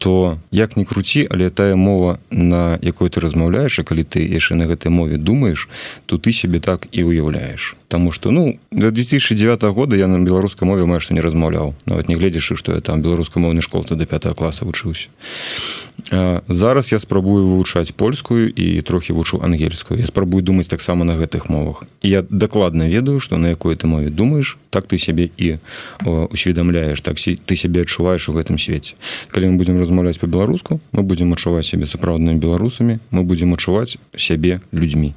[0.00, 4.56] то як не круці але тая мова на якой ты размаўляеш а калі ты яшчэ
[4.56, 5.68] на гэтай мове думаеш
[6.08, 10.66] то ты сябе так і уяўляеш Таму что ну до 2009 года я на беларускай
[10.68, 14.30] мове маю што не размаўляў нават не гледзячы што я там беларускамоўны школцы до 5
[14.38, 15.10] класа вучыўся
[16.48, 20.00] зараз я спрабую вывучаць польскую і трохі вучу ангельскую.
[20.00, 21.84] Я спрабую думаць таксама на гэтых мовах.
[22.02, 25.58] Я дакладна ведаю што на якой ты мове думаеш так ты сябе і
[26.04, 28.94] усведамляеш так ты сябе адчуваеш у гэтым свеце
[29.30, 34.60] калі мы будзем размаўляць по-беларуску мы будзем адчуваць сябе сапраўднымі беларусамі мы будзем адчуваць сябе
[34.72, 35.14] людзьмі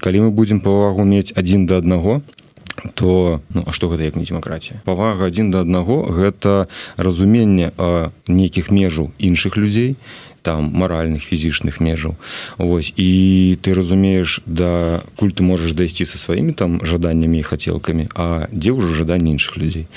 [0.00, 2.05] калі мы будзем павагу мець адзін да аднаго
[2.94, 4.82] то ну а што гэта як не дэмакратія?
[4.84, 7.72] Павага адзін да аднаго гэта разуменне
[8.28, 9.96] нейкіх межаў іншых людзей
[10.46, 12.14] там маральных фізічных межаў.
[12.58, 18.06] Вось і ты разумееш да куль ты можаш дайсці са сваімі там жаданнямі і хацелкамі
[18.14, 19.90] А дзе ўжо жаданні іншых людзей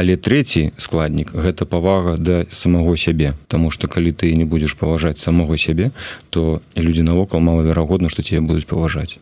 [0.00, 3.36] Але трэці складнік гэта павага да самого сябе.
[3.52, 5.92] Таму што калі ты не будзеш паважаць самого сябе
[6.32, 9.20] то людзі навокал малаверагодна што тебе будуць паважаць.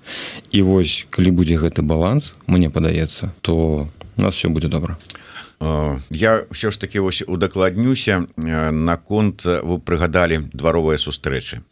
[0.54, 4.98] І вось калі будзе гэты баланс мне падаецца то у нас все будзе добра.
[6.10, 11.66] Я все ж таки вось удакладнюся наконт вы прыгадалі дваровыя сустрэчы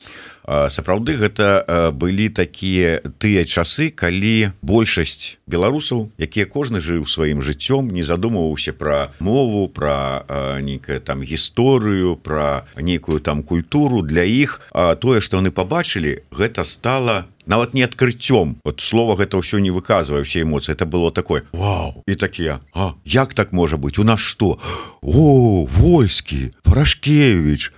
[0.47, 8.03] сапраўды гэта былі такія тыя часы калі большасць беларусаў якія кожны жыў сваім жыццём не
[8.07, 10.25] задумваўся пра мову пра
[10.63, 14.03] нейкая там гісторыю пра нейкую там культуру.
[14.03, 14.61] Для іх
[15.01, 18.57] тое што яны побачылі гэта стала нават не адкрыццём.
[18.65, 20.75] Вот слова гэта ўсё не выказвае все эмоцыі.
[20.75, 22.03] Это было такое Вау!
[22.07, 24.59] І такія А як так можа быть у нас что
[25.03, 26.53] о войскі!
[26.63, 27.73] Парашкевич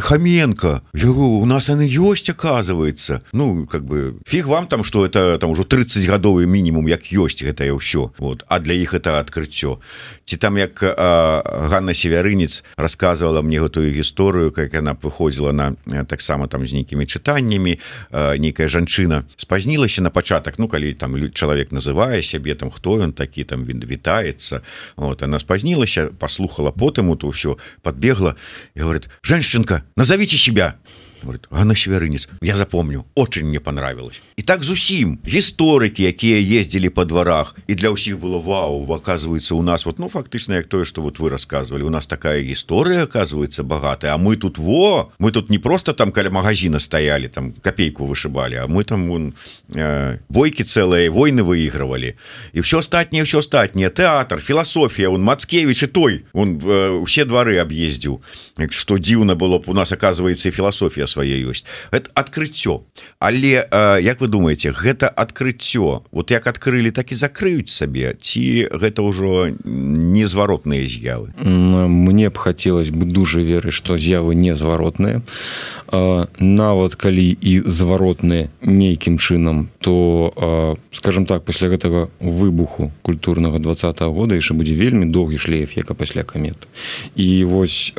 [0.00, 5.50] хаменко у нас яны ёсць оказывается ну как бы фиг вам там что это там
[5.50, 8.10] уже 30 гадовы мінімум як ёсць гэтае ўсё.
[8.18, 8.44] Вот.
[8.48, 9.78] А для іх это адкрыццё.
[10.24, 16.66] Ці там як Ганна северынец рассказывала мне гэтую гісторыю как яна выходзіла на таксама там
[16.66, 17.78] з нейкімі чытаннямі
[18.38, 23.12] нейкая жанчына жанчына спазнілася на пачатак Ну калі там чалавек называе сябе там хто ён
[23.12, 24.62] такі там він вітаецца
[24.96, 28.36] вот она спазнілася послухала потым то ўсё подбегла
[28.76, 30.74] говорит женщинка назовите себя
[31.22, 37.04] говорит Ганна Северынец я запомню очень мне понравилось и так зусім гісторыкі якія ездили по
[37.04, 41.02] дворах и для ўсіх было Вау оказывается у нас вот ну фактычна як тое что
[41.02, 45.50] вот вы рассказывали у нас такая гісторыя оказывается богатая А мы тут во мы тут
[45.50, 49.34] не просто там каля магазина стояли там копейку вышибали а мы там вон
[49.74, 52.16] э, бойки целые войны выигрывали
[52.52, 57.58] и все астатніе все астатніе театр философия он Мацкевич и той он э, все дворы
[57.58, 58.20] объездзіў
[58.70, 62.80] что дзіўна было у нас оказывается философия свае ёсць это адкрыццё
[63.20, 63.68] але
[64.00, 69.52] як вы думаете гэта адкрыццё вот як адкрылі так і закрыюць сабе ці гэта ўжо
[69.64, 71.34] незваротныя з'явы?
[71.42, 75.22] Мне б хацелось бы дужа верыць что з'явы незваротныя.
[76.38, 84.38] Нават калі і зваротныя нейкім чынам то скажем так пасля гэтага выбуху культурнага двадцатого года
[84.38, 86.68] яшчэ будзе вельмі доўгі шлейф як пасля камет.
[87.16, 87.92] І вось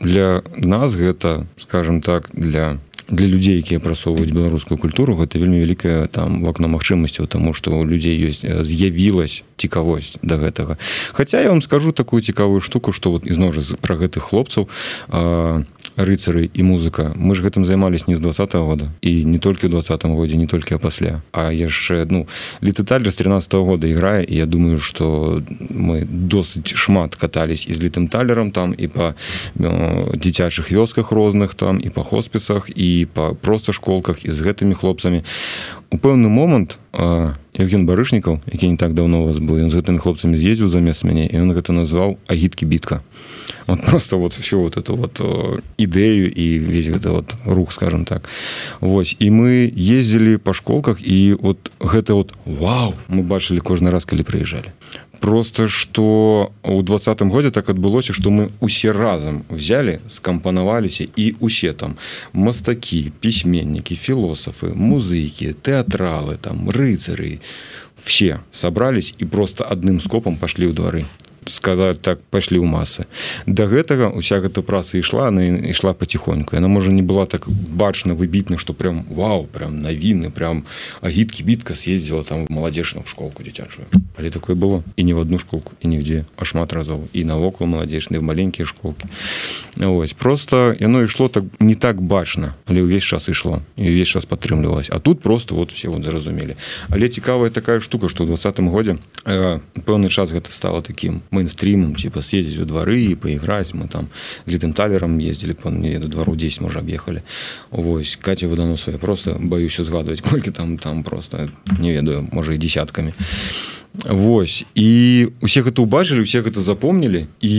[0.00, 2.78] для нас гэта скажем так для
[3.08, 7.86] для людзей якія прасоўваюць беларускую культуру гэта вельмі вялікая там вакно магчымасцяў тому что у
[7.86, 10.78] людзей ёсць з'явілась цікавосць до да гэтага.
[11.12, 14.68] Хаця я вам скажу такую цікавую штуку что вот ізноў жа пра гэтых хлопцаў
[15.08, 15.62] а,
[15.96, 17.12] рыцары і музыка.
[17.16, 18.88] Мы ж гэтым займались не з два -го года.
[19.00, 22.26] І не толькі ў двадцатом годзе не толькі пасля а яшчэ ну
[22.62, 27.74] літэталь з 13 -го года іграе і я думаю что мы досыць шмат катались і
[27.74, 29.14] з літым талерам там і по
[30.14, 35.22] дзіцячых вёсках розных там і по хоспісах і по просто школках і з гэтымі хлопцамі
[35.90, 36.78] у пэўны момант
[37.56, 41.26] Евген барышнікаў які не так давно вас был ён з гэтымі хлопцамі з'ездзіў замест мяне
[41.26, 43.02] і ён гэта назваў агіткі бітка
[43.66, 45.20] вот просто вот все вот эту вот
[45.76, 48.28] ідэю і весь гэта вот рух скажем так.
[48.80, 52.94] Вось і мы ездзілі па школках і вот гэта вот Вау!
[53.08, 54.70] Мы бачылі кожны раз калі прыязджалі
[55.20, 61.72] просто что у двадцатым годзе так адбылося что мы усе разам взяли скампанаваліся і усе
[61.72, 61.96] там
[62.32, 67.40] мастакі пісьменнікі філосафы музыкі тэатралы там рыцары
[67.94, 71.04] все собрались і просто адным скопам пашлі ў двары
[71.46, 73.06] сказать так пашлі ў масы
[73.46, 78.14] до гэтага уся гэта праца ішла она ішла потихоньку она можа не была так бачна
[78.14, 80.64] выбітна что прям вау прям навіны прям
[81.00, 83.86] агіткі бітка съездила там маладзежна в школку дзіцячую.
[84.18, 84.82] Але такое было.
[84.96, 88.66] І не в одну школку і нігдзе а шмат разоў і навокал маладзежны в маленькія
[88.66, 89.08] школки
[89.80, 94.24] ось просто яно ішло так не так бачна але ўвесь час ішло і увесь час
[94.24, 96.56] падтрымлівалась а тут просто вот все вот зразумелі.
[96.88, 102.22] Але цікавая такая штука что двадцатым годзе э, пэўны час гэта стало таким мейнстрімом типа
[102.22, 104.08] съездить у двары і поиграць мы там
[104.46, 107.22] літым талерам ездили по мне до двару 10 можа об'ехали
[107.70, 112.58] Вось катя выданосу я просто боюсь узгадывать колькі там там просто не ведаю можа і
[112.58, 113.12] десятками
[114.04, 114.64] Вось.
[114.74, 117.56] І усе гэта убачылі усе гэта запомнілі і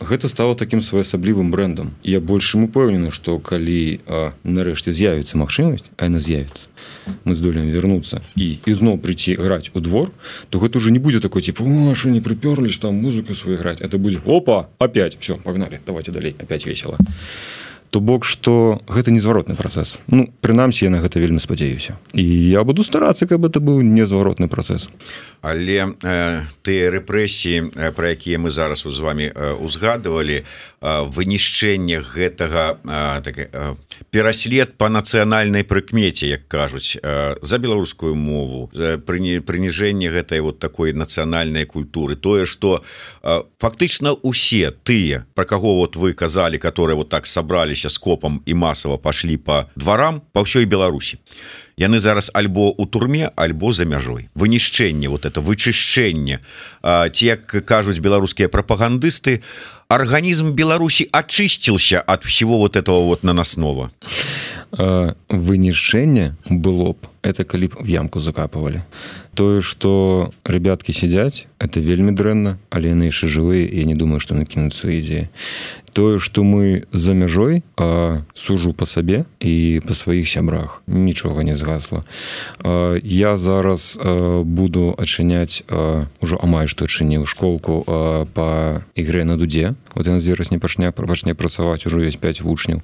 [0.00, 4.00] гэта стало таким своеасаблівым брендам я большым упэўнены что калі
[4.44, 6.66] нарэшце з'явіцца магчымасць а яна з'явіцца
[7.24, 10.10] мы здолеем вернуться і ізноў прийти граць у двор
[10.50, 13.80] то гэта уже не будзе такой типа что не прыперлись там музыку свой граць?
[13.80, 16.98] Это будзе опа опять все погнали давайте далей опять весело
[17.94, 20.02] то бок что гэта незваротны працэс.
[20.10, 21.94] Ну прынамсі я на гэта вельмі спадзяюся.
[22.10, 24.90] І я буду старацца каб это быў незваротны працэс.
[25.38, 30.42] Але э, тыя рэпрэсіі э, про якія мы зараз з вами э, узгадывалі
[30.84, 32.78] вынішчэнне гэтага
[33.24, 33.36] так,
[34.12, 42.16] пераслед по нацыянальнай прыкмеце як кажуць за беларускую мову прыніжэнне гэтай вот такой нацыянальнай культуры.
[42.16, 42.84] Тое что
[43.58, 48.98] фактычна усе тыя про каго вот вы казалі которые вот так сабраліся скопам і масава
[48.98, 51.16] пашлі по дварам по ўсёй беларусі
[51.76, 54.28] яны зараз альбо у турме альбо за мяжой.
[54.34, 56.40] Вынішчэнне вот это вычышчэнне.
[56.82, 59.42] Ці як кажуць беларускія прапагандысты
[59.88, 63.90] арганізм Беларусі очысціился от всего вот этого вот нанаснова
[64.72, 68.84] вынішэнне было б это калі б в ямку закапывали.
[69.34, 74.36] Тое что ребятки сядзяць это вельмі дрэнна але яны яшчэ жывыя я не думаю что
[74.36, 75.32] накінуцца ідзе
[75.94, 81.56] тое что мы за мяжой а, сужу по сабе і по сваіх сябрах нічога не
[81.56, 82.04] згасла
[82.62, 85.64] а, я зараз а, буду адчыняць
[86.20, 90.92] ужо амаль што адчыніў школку а, по ігры на дудзе вот яна з верасня пачня
[90.92, 92.82] пачне працаваць ужо есть 5 вучняў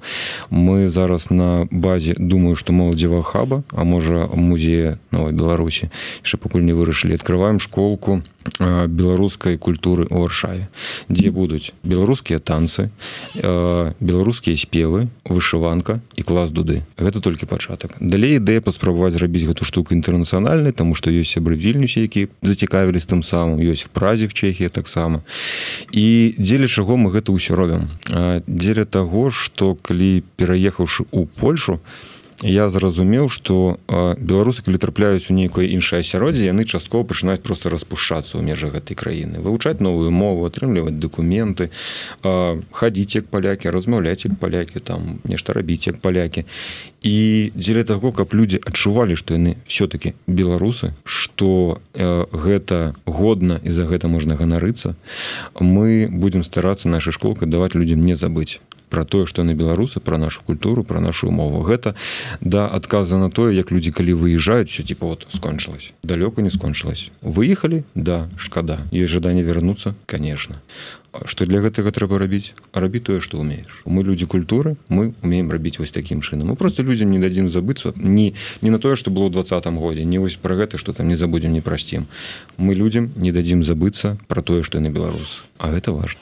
[0.49, 5.89] мы зараз на базе думаю что моладзева хаба а можа музея новой беларусі
[6.23, 8.21] яшчэ пакуль не вырашылі открываем школку
[8.59, 10.67] беларускай культуры у аршаве
[11.09, 12.89] дзе будуць беларускія танцы
[13.35, 16.81] беларускія спевы вышыванка і клас дуды.
[16.97, 22.01] Гэта толькі пачатак далей ідэя паспрабаваць зрабіць гэту штуку інтэрнацыянальнай тому што ёсць сябры вільнюсе
[22.01, 25.21] які зацікавілись тым самым ёсць в празе в чехія таксама
[25.91, 27.89] і дзеля чаго мы гэта ўсё робім?
[28.47, 32.10] Дзеля таго што калі пераехаўшы у польшу то
[32.43, 33.77] я зразумеў что
[34.17, 38.97] беларусы калі трапляюць у нейкае іншае асяроддзе яны часткова пачынаюць просто распушчацца ў межах гэтай
[38.97, 41.69] краіны вывучаць новую мову атрымліваць документы
[42.21, 46.45] хадзіць як палякі размаўляць як палякі там нешта рабіць як палякі.
[47.01, 53.85] І дзеля таго каб людзі адчувалі што яны все-таки беларусы что гэта годна і за
[53.85, 54.95] гэта можна ганарыцца
[55.59, 60.17] мы будемм старацца наша школка даваць людям не забыць про тое что на беларусы про
[60.17, 61.63] нашу культуру про нашу мову.
[61.63, 61.95] Гэта
[62.41, 67.09] да адказа на тое як людзі калі выезжаюць все типа вот скончылась далёка не скончылась
[67.21, 68.79] выехали да шкада.
[68.91, 70.61] Есть жаданне вернуться конечно
[71.25, 72.53] что для гэтага трэба рабіць?
[72.73, 76.51] Рабі тое что умеешь мы люди культуры мы умеем рабіць вось таким чынам.
[76.51, 80.19] Мы просто людям не дадзім забыцца не не на тое что было двадцатом годзе не
[80.19, 82.07] вось про гэта что там не забудем не прасцім.
[82.57, 86.19] Мы людям не дадзім забыцца про тое что на беларус а гэта важно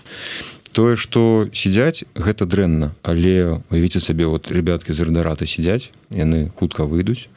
[0.80, 2.96] тое что сядзяць гэта дрэнна.
[3.04, 7.30] Але уявіце сабе вот ребятки з рдарата сядзяць яны хутка выйдуць.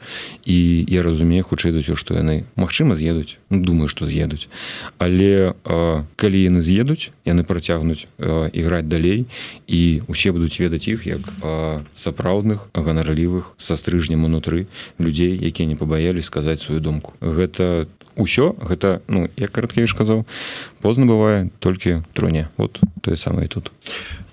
[0.45, 3.37] І я разумею хутчэй за ўсё што яны Мачыма з'едуць.
[3.49, 4.49] Ну, думаю что з'едуць.
[4.97, 8.07] Але а, калі яны з'едуць яны працягнуць
[8.53, 9.25] іграць далей
[9.67, 15.75] і усе будуць ведаць іх як а, сапраўдных ганарлівых са стрыжнем унутры людзей якія не
[15.75, 17.13] пабаялі сказаць сваю думку.
[17.21, 20.25] Гэта ўсё гэта ну як караткевіш казаў
[20.81, 22.49] позна бывае толькі труне.
[22.57, 23.71] Вот тое самае тут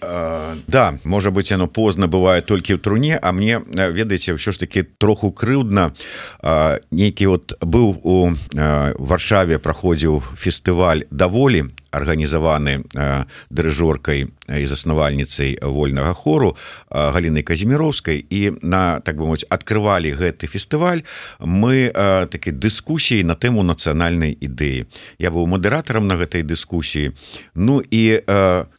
[0.00, 4.64] Uh, да можа быть оно позна бывает толькі ў труне а мне ведаеце ўсё ж
[4.64, 5.92] таки троху крыўдна
[6.40, 12.84] uh, нейкі вот быў у uh, варшаве праходзіў фестываль даволі арганізаваны
[13.50, 16.56] дырыжоркай і заснавальніцай вольнага хору
[16.90, 21.06] галіны казіміроўскай і на так бы мовіць открывалі гэты фестываль
[21.38, 21.90] мы
[22.30, 24.86] такі дыскусіі на тэму нацыянальнай ідэі.
[25.18, 27.14] Я быў мадэратарам на гэтай дыскусіі.
[27.54, 28.22] Ну і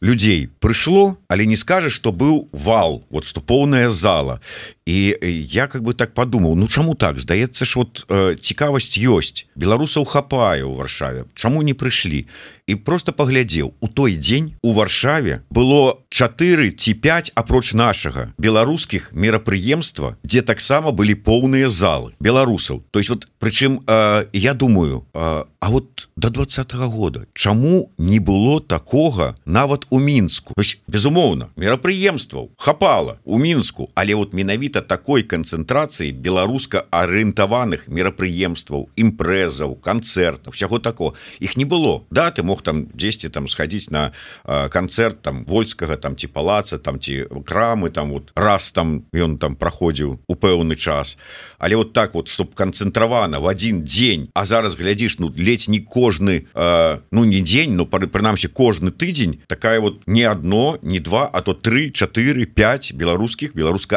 [0.00, 4.40] людзей прыйшло але не скажа что быў вал вот что поўная зала
[4.86, 5.16] і
[5.50, 7.20] я как бы так подумаў Ну чаму так?
[7.20, 9.46] Здаецца ж вот э, цікавасць ёсць.
[9.54, 11.24] Беларусаў хапае у варшаве.
[11.34, 12.26] Чаму не прыйшлі?
[12.66, 13.74] І просто паглядзеў.
[13.80, 20.90] У той дзень у варшаве было 4 ці 5 апроч нашага беларускіх мерапрыемства дзе таксама
[20.90, 22.82] былі поўныя залы беларусаў.
[22.90, 28.18] То есть вот прычым э, я думаю э, А вот до двадцатого года чаму не
[28.18, 30.54] было такога нават у мінску?
[30.88, 40.54] Безумоўна мерапрыемстваў хапала у мінску але вот менавіта такой канцэнтрацыі беларуска арыентаваных мерапрыемстваў імпрэзаў канцэртаў
[40.56, 42.04] усяго тако іх не было.
[42.10, 44.12] Да ты мог там 10 там сходить на
[44.44, 49.56] канцэрт там вольскага там ці палаца там ці крамы там вот раз там ён там
[49.56, 51.18] праходзіў у пэўны час.
[51.58, 55.80] Але вот так вот чтоб канцэнтравана в один дзень а зараз глядзіш ну ледзь не
[55.80, 61.00] кожны э, ну не дзень но пары прынамсі кожны тыдзень такая вот не одно не
[61.00, 63.96] два а то три 4 5 беларускіх беларуска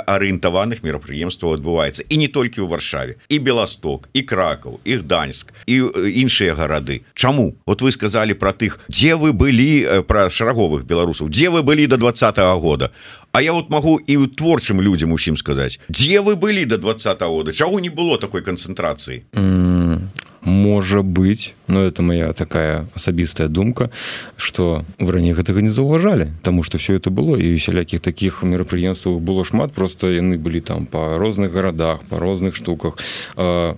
[0.66, 5.92] арыентаваных мерапрыемстваў адбываецца і не толькі ў варшаве і беласток і кракаў іх даньск і
[5.94, 7.04] іншыя гарады.
[7.14, 7.56] Чаму?
[7.66, 11.98] Вот вы сказали про тых дзе вы былі про шараговых беларусаў дзе вы былі до
[11.98, 12.92] двадцатого года?
[13.32, 17.32] А я вот могу і у творчым людям усім сказаць дзе вы былі до двадцатого
[17.32, 17.54] года?
[17.54, 20.00] Чаго не было такой канцэнтрацыі mm,
[20.42, 23.90] можа быть но это моя такая асабістая думка
[24.38, 29.20] что в раней гэтага не заўважалі тому что все это было і сялякіх таких мерапрыемстваў
[29.20, 32.98] было шмат просто яны былі там по розных гарадах по розных штуках.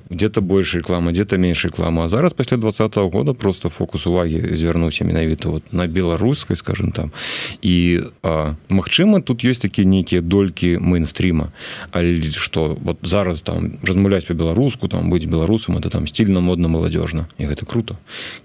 [0.09, 2.05] Где-то больше реклама где-то менш реклама.
[2.05, 7.11] А зараз пасля двадцатого года просто фокус увагі звярнуўся менавіта вот на беларускай скажем там.
[7.61, 8.01] І
[8.69, 11.51] Мачыма тут есть такія нейкія долькі мейнстрима
[12.31, 17.27] что вот зараз там размаўляць по-беларуску там быть беларусам это там стильно модно маладзёжна.
[17.37, 17.97] І гэта круто круто.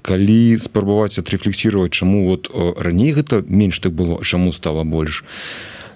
[0.02, 5.24] Калі спрабаваць отрефлексировать чаму вот раней гэта менш так было чаму стало больш?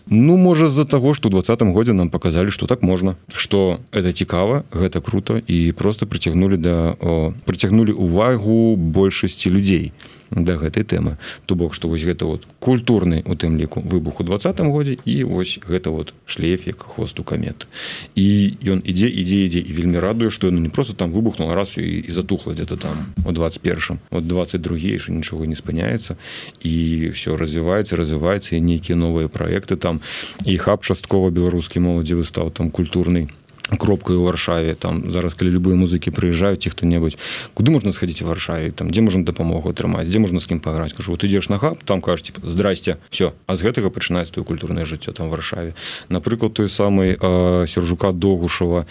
[0.09, 4.65] Ну можа з-за того что двадцатым годзе нам показалі что так можна что это цікава
[4.73, 6.97] гэта круто і просто прыцягнули да
[7.45, 9.93] прыцягнули увагу большасці людзей.
[9.93, 11.17] то да гэтай тэмы.
[11.47, 15.25] То бок што вось гэта вот культурны у тым ліку выбух у двадцатым годзе і
[15.25, 17.67] вось гэта вот шлейфік хвосту камет.
[18.15, 21.81] І ён ідзе ідзе ідзе і вельмі радуе што яно не просто там выбухнула расу
[21.81, 26.17] і, і затухла где-то там у 21 от 22 яшчэ нічога не спыняецца
[26.63, 30.01] і все развіваецца развіваецца і нейкія новыя праекты там.
[30.45, 33.31] І хаб часткова беларускі моладзі выстаў там культурный
[33.75, 37.19] кропкаю у варшаве там зараз калі любыя музыкі прыязджаюць ці хто-небудзь
[37.55, 40.95] куды можна схадзіць у варшаве там дзе можна дапамогу атрымаць дзе можна з кім паграць
[40.95, 44.47] кажу ты ідзеш на хаб там кажуць типа, здрасце все а з гэтага пачынаецца твоё
[44.47, 45.75] культурнае жыццё там варшаве.
[46.09, 48.87] Напрыклад той самый э, сержука догушава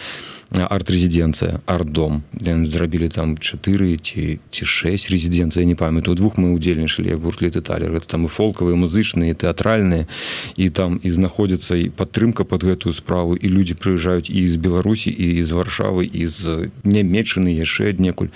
[0.52, 2.24] арт-рэзідэнцыя арт-дом.
[2.40, 6.16] Зрабілі там 4 ці ці 6 рэзідэнцыя не памятаю.
[6.16, 10.08] Двух мы удзельнічалі гуртлі тыталер это там і фолкавыя музычныя тэатральныя.
[10.56, 15.14] І там і знаходзіцца і падтрымка под гэтую справу і людзі прыязджаюць і з беларусі
[15.14, 18.34] і з варшавы і з нямечаны яшчэ аднекуль.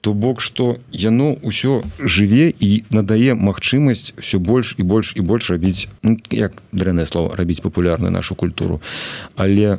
[0.00, 5.50] То бок что яно ўсё жыве і надае магчымасць все больш і больш і больш
[5.50, 8.80] рабіць ну, як дрэннае слово рабіць папулярную нашу культуру.
[9.34, 9.78] Але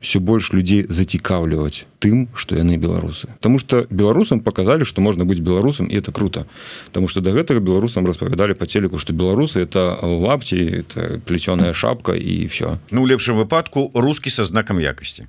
[0.00, 5.39] все больш людзей зацікаўліваць тым что яны беларусы Таму что беларусам показалі что можна быць
[5.39, 6.45] беларусам і это круто
[6.91, 12.13] Таму что до гэтага беларусам распавядалі по телеку что беларусы это лапці это плеченая шапка
[12.13, 15.27] і все Ну у лепшым выпадку рускі со знакам якасці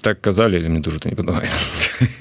[0.00, 1.58] так казалі мне дуже не падабаецца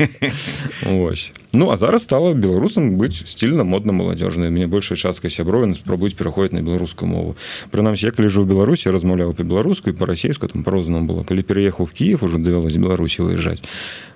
[0.86, 1.32] Ось.
[1.54, 6.54] Ну а зараз стала беларусам быць стильно модна маладзёжна мне большая частка сяброў спрабуюць пераходзіць
[6.54, 7.36] на беларускую мову
[7.72, 11.94] прынамсі я калі жыў беларусі размаўляў по-беларуску і по-расейску там по-рознаму было калі пераехаў в
[11.94, 12.78] Киев уже давялось
[13.13, 13.63] беларусі выязджаць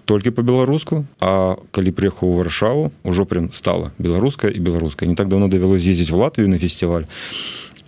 [0.06, 5.28] толькі по-беларуску А калі приехаў у варшаву ўжо прям стала беларуская і беларуская не так
[5.28, 7.04] давно давялось ездзіць в Латвію на фестиваль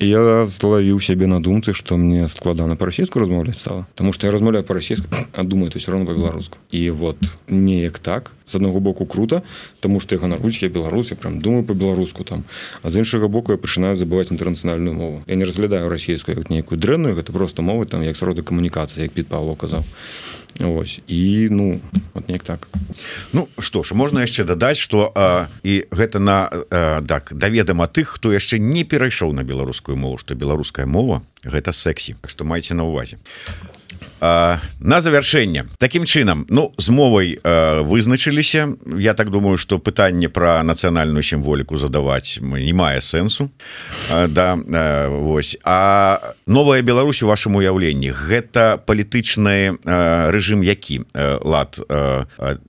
[0.00, 4.64] я злавіў сябе на думцы что мне складана по-расійску размаўляць стала потому что я размаўляю
[4.64, 7.16] по-расійску а думаю то все равно по-беларуску і вот
[7.48, 9.42] неяк так з аднаго боку круто
[9.80, 12.44] тому что я ганарусь я беларус я прям думаю по-беларуску там.
[12.82, 15.22] А з іншага боку я пачынаю забываць інтэрнацыянальную мову.
[15.26, 19.12] Я не разглядаю расійскую як нейкую дрэнную гэта просто мовы там як сроды камунікацыі як
[19.12, 19.84] під Павло казаў
[20.60, 21.00] Ось.
[21.06, 21.80] І ну
[22.14, 22.68] вот неяк так.
[23.32, 25.12] Ну что ж можна яшчэ дадаць что
[25.62, 29.44] і гэта на а, так даведама тых хто яшчэ не перайшоў на
[29.88, 33.18] беларускую мову что беларуская мова гэта сексі что майце на увазе
[34.20, 41.22] на завяршэнне таким чынам ну з мовай вызначыліся Я так думаю что пытанне про нацыянальную
[41.22, 43.50] сімволіку задаваць мы не мае сэнсу
[44.28, 44.58] да
[45.08, 49.78] Вось а новая Беларусь у вашем уяўленні гэта палітычны
[50.34, 51.06] рэжым які
[51.42, 51.78] лад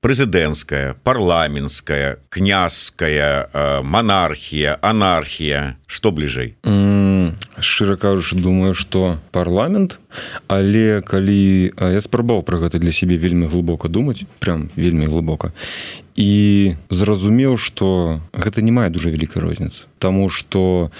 [0.01, 6.55] прэзідэнцкая парламенская князская монархія анархія что бліжэй
[7.59, 9.99] шчыра кажучы думаю что парламент.
[10.47, 11.18] Але калі
[11.79, 15.53] я спрабаў про гэта для сябе вельмі глыбока думаць прям вельмі глыбока.
[16.15, 19.87] І зразумеў что гэта не мае дуже вялікай розніцы.
[19.99, 20.91] Таму что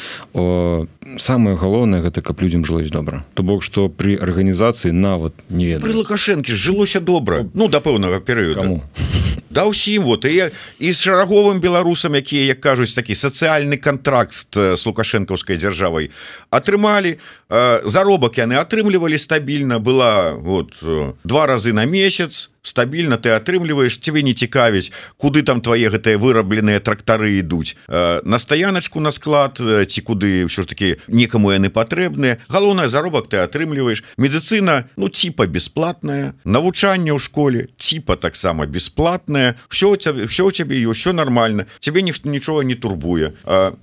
[1.18, 3.26] самое галоўнае гэта каб людзям жылось добра.
[3.34, 5.96] То бок что при арганізацыі нават не ведаю.
[5.96, 7.48] Лукашэнкі жылося добра.
[7.54, 8.82] Ну да пэўнага перыяду
[9.50, 14.82] да ўсім вот і і з шараговым беларусам якія як кажуць такі сацыяльны контракт с
[14.86, 16.12] лукашэнкаўскай дзяржавай
[16.50, 17.18] атрымалі.
[17.50, 20.78] Заробак яны атрымлівалі стабільна была вот
[21.24, 26.80] два разы на месяц стабільна ты атрымліваешь тебе не цікавіць куды там твае гэтыя вырабленыя
[26.80, 27.76] трактары ідуць.
[27.88, 32.38] На стаяночку на склад ці куды ўсё ж таки некаму яны патрэбныя.
[32.50, 36.36] Галоўная заробак ты атрымліваешь медыцына ну типа бесплатная.
[36.44, 39.56] Навучанне ў школе типа таксама бесплатная.
[39.70, 43.34] Все цябе все у цябе все нормально тебе ніхто нічога не турбуе.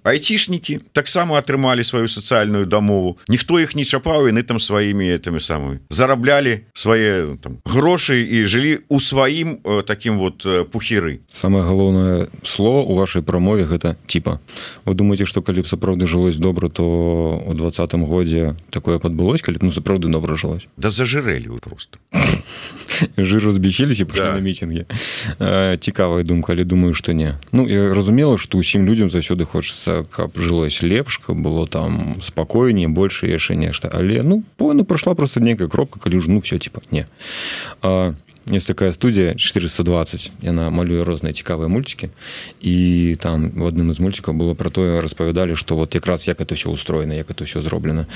[0.05, 3.19] Айцішнікі таксама атрымалі сваю сацыяльную дамову.
[3.29, 8.76] Ніхто іх не чапаў яны там сваімі этими самымі зараблялі свае там грошы і жылі
[8.89, 14.41] у сваім таким вот пухеры самое галоўнае слово у вашай прамове гэта типа.
[14.85, 19.59] Вы думаете что калі б сапраўды жылось добра то у двадцатым годзе такое падбылось калі
[19.63, 20.67] ну сапраўды добра жылось?
[20.77, 21.99] Да зажырэлі просто
[23.17, 24.39] жиру збічыліся да.
[24.41, 24.87] мітинге
[25.81, 27.35] цікавая думка але думаю что не.
[27.53, 32.89] Ну я разумела что усім людям заўсёды хочется каб жылось лепш каб было там спакойнее
[32.89, 33.91] больше яшчэ нешта.
[33.93, 37.07] Але ну пону пройшла просто некая кропка калі ж ну все типа не.
[37.83, 38.15] А,
[38.51, 42.15] есть такая студія 420 яна малюе розныя цікавыя мульцікі
[42.63, 46.55] і там в адным из мульцікаў было про тое распавядалі что вот якраз як это
[46.55, 48.07] все устроена як это все зроблена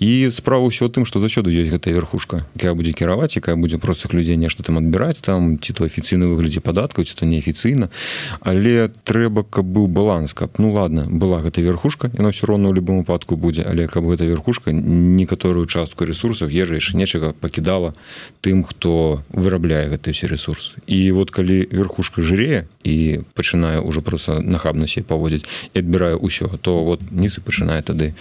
[0.00, 2.48] і справа ўсё тым что заўсёды ёсць гэтая верхушка?
[2.56, 6.64] Якая будзе кіраваць якая будзе простых людзей нешта там адбіраць там ці то афіцыйны выглядзе
[6.64, 7.92] падаткаў ці то неафіцыйна
[8.40, 12.80] але трэба каб быў баланс каб ну ладно была гэта верхушка яна все роўно ў
[12.80, 17.92] любым упадку будзе але каб гэта верхушка некаторую частку ресурсаў ежаеш нечага пакідала
[18.40, 20.78] тым хто вырабляе губляе гэты все ресурсы.
[20.86, 25.44] І вот калі верхушка жыре і пачынае ўжо просто нахабна себе паводзіць
[25.74, 28.14] і адбірае ўсё то вот нісы пачынае тады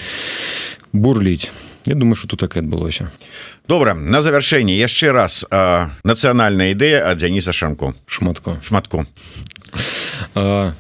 [0.93, 1.51] бурліць
[1.86, 3.12] Я думаю что тут так і адбылося
[3.68, 5.45] добра на завяршэнне яшчэ раз
[6.04, 8.58] нацыянальная ідэя ад дзяніса шамку шматко.
[8.64, 9.06] Шматку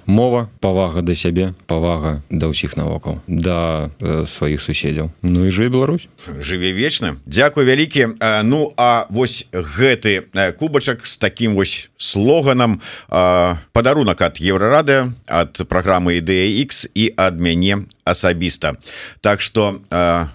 [0.05, 3.89] мова павага да сябе павага да ўсіх навокал да
[4.25, 5.11] сваіх суседзяў.
[5.21, 6.07] Ну і жыве Беларусь.
[6.39, 7.17] Жыве вечна.
[7.25, 8.19] Дякую вялікі.
[8.43, 10.25] Ну а вось гэты
[10.57, 17.85] кубачак з таким вось слоганам падарунак ад еўрарады ад праграмы ідэя X і ад мяне
[18.03, 18.75] асабіста
[19.21, 19.79] Так что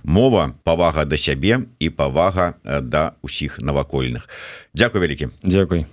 [0.05, 4.29] мова павага да сябе і павага да ўсіх навакольных.
[4.75, 5.29] Дякую вялікі.
[5.43, 5.89] Дякуй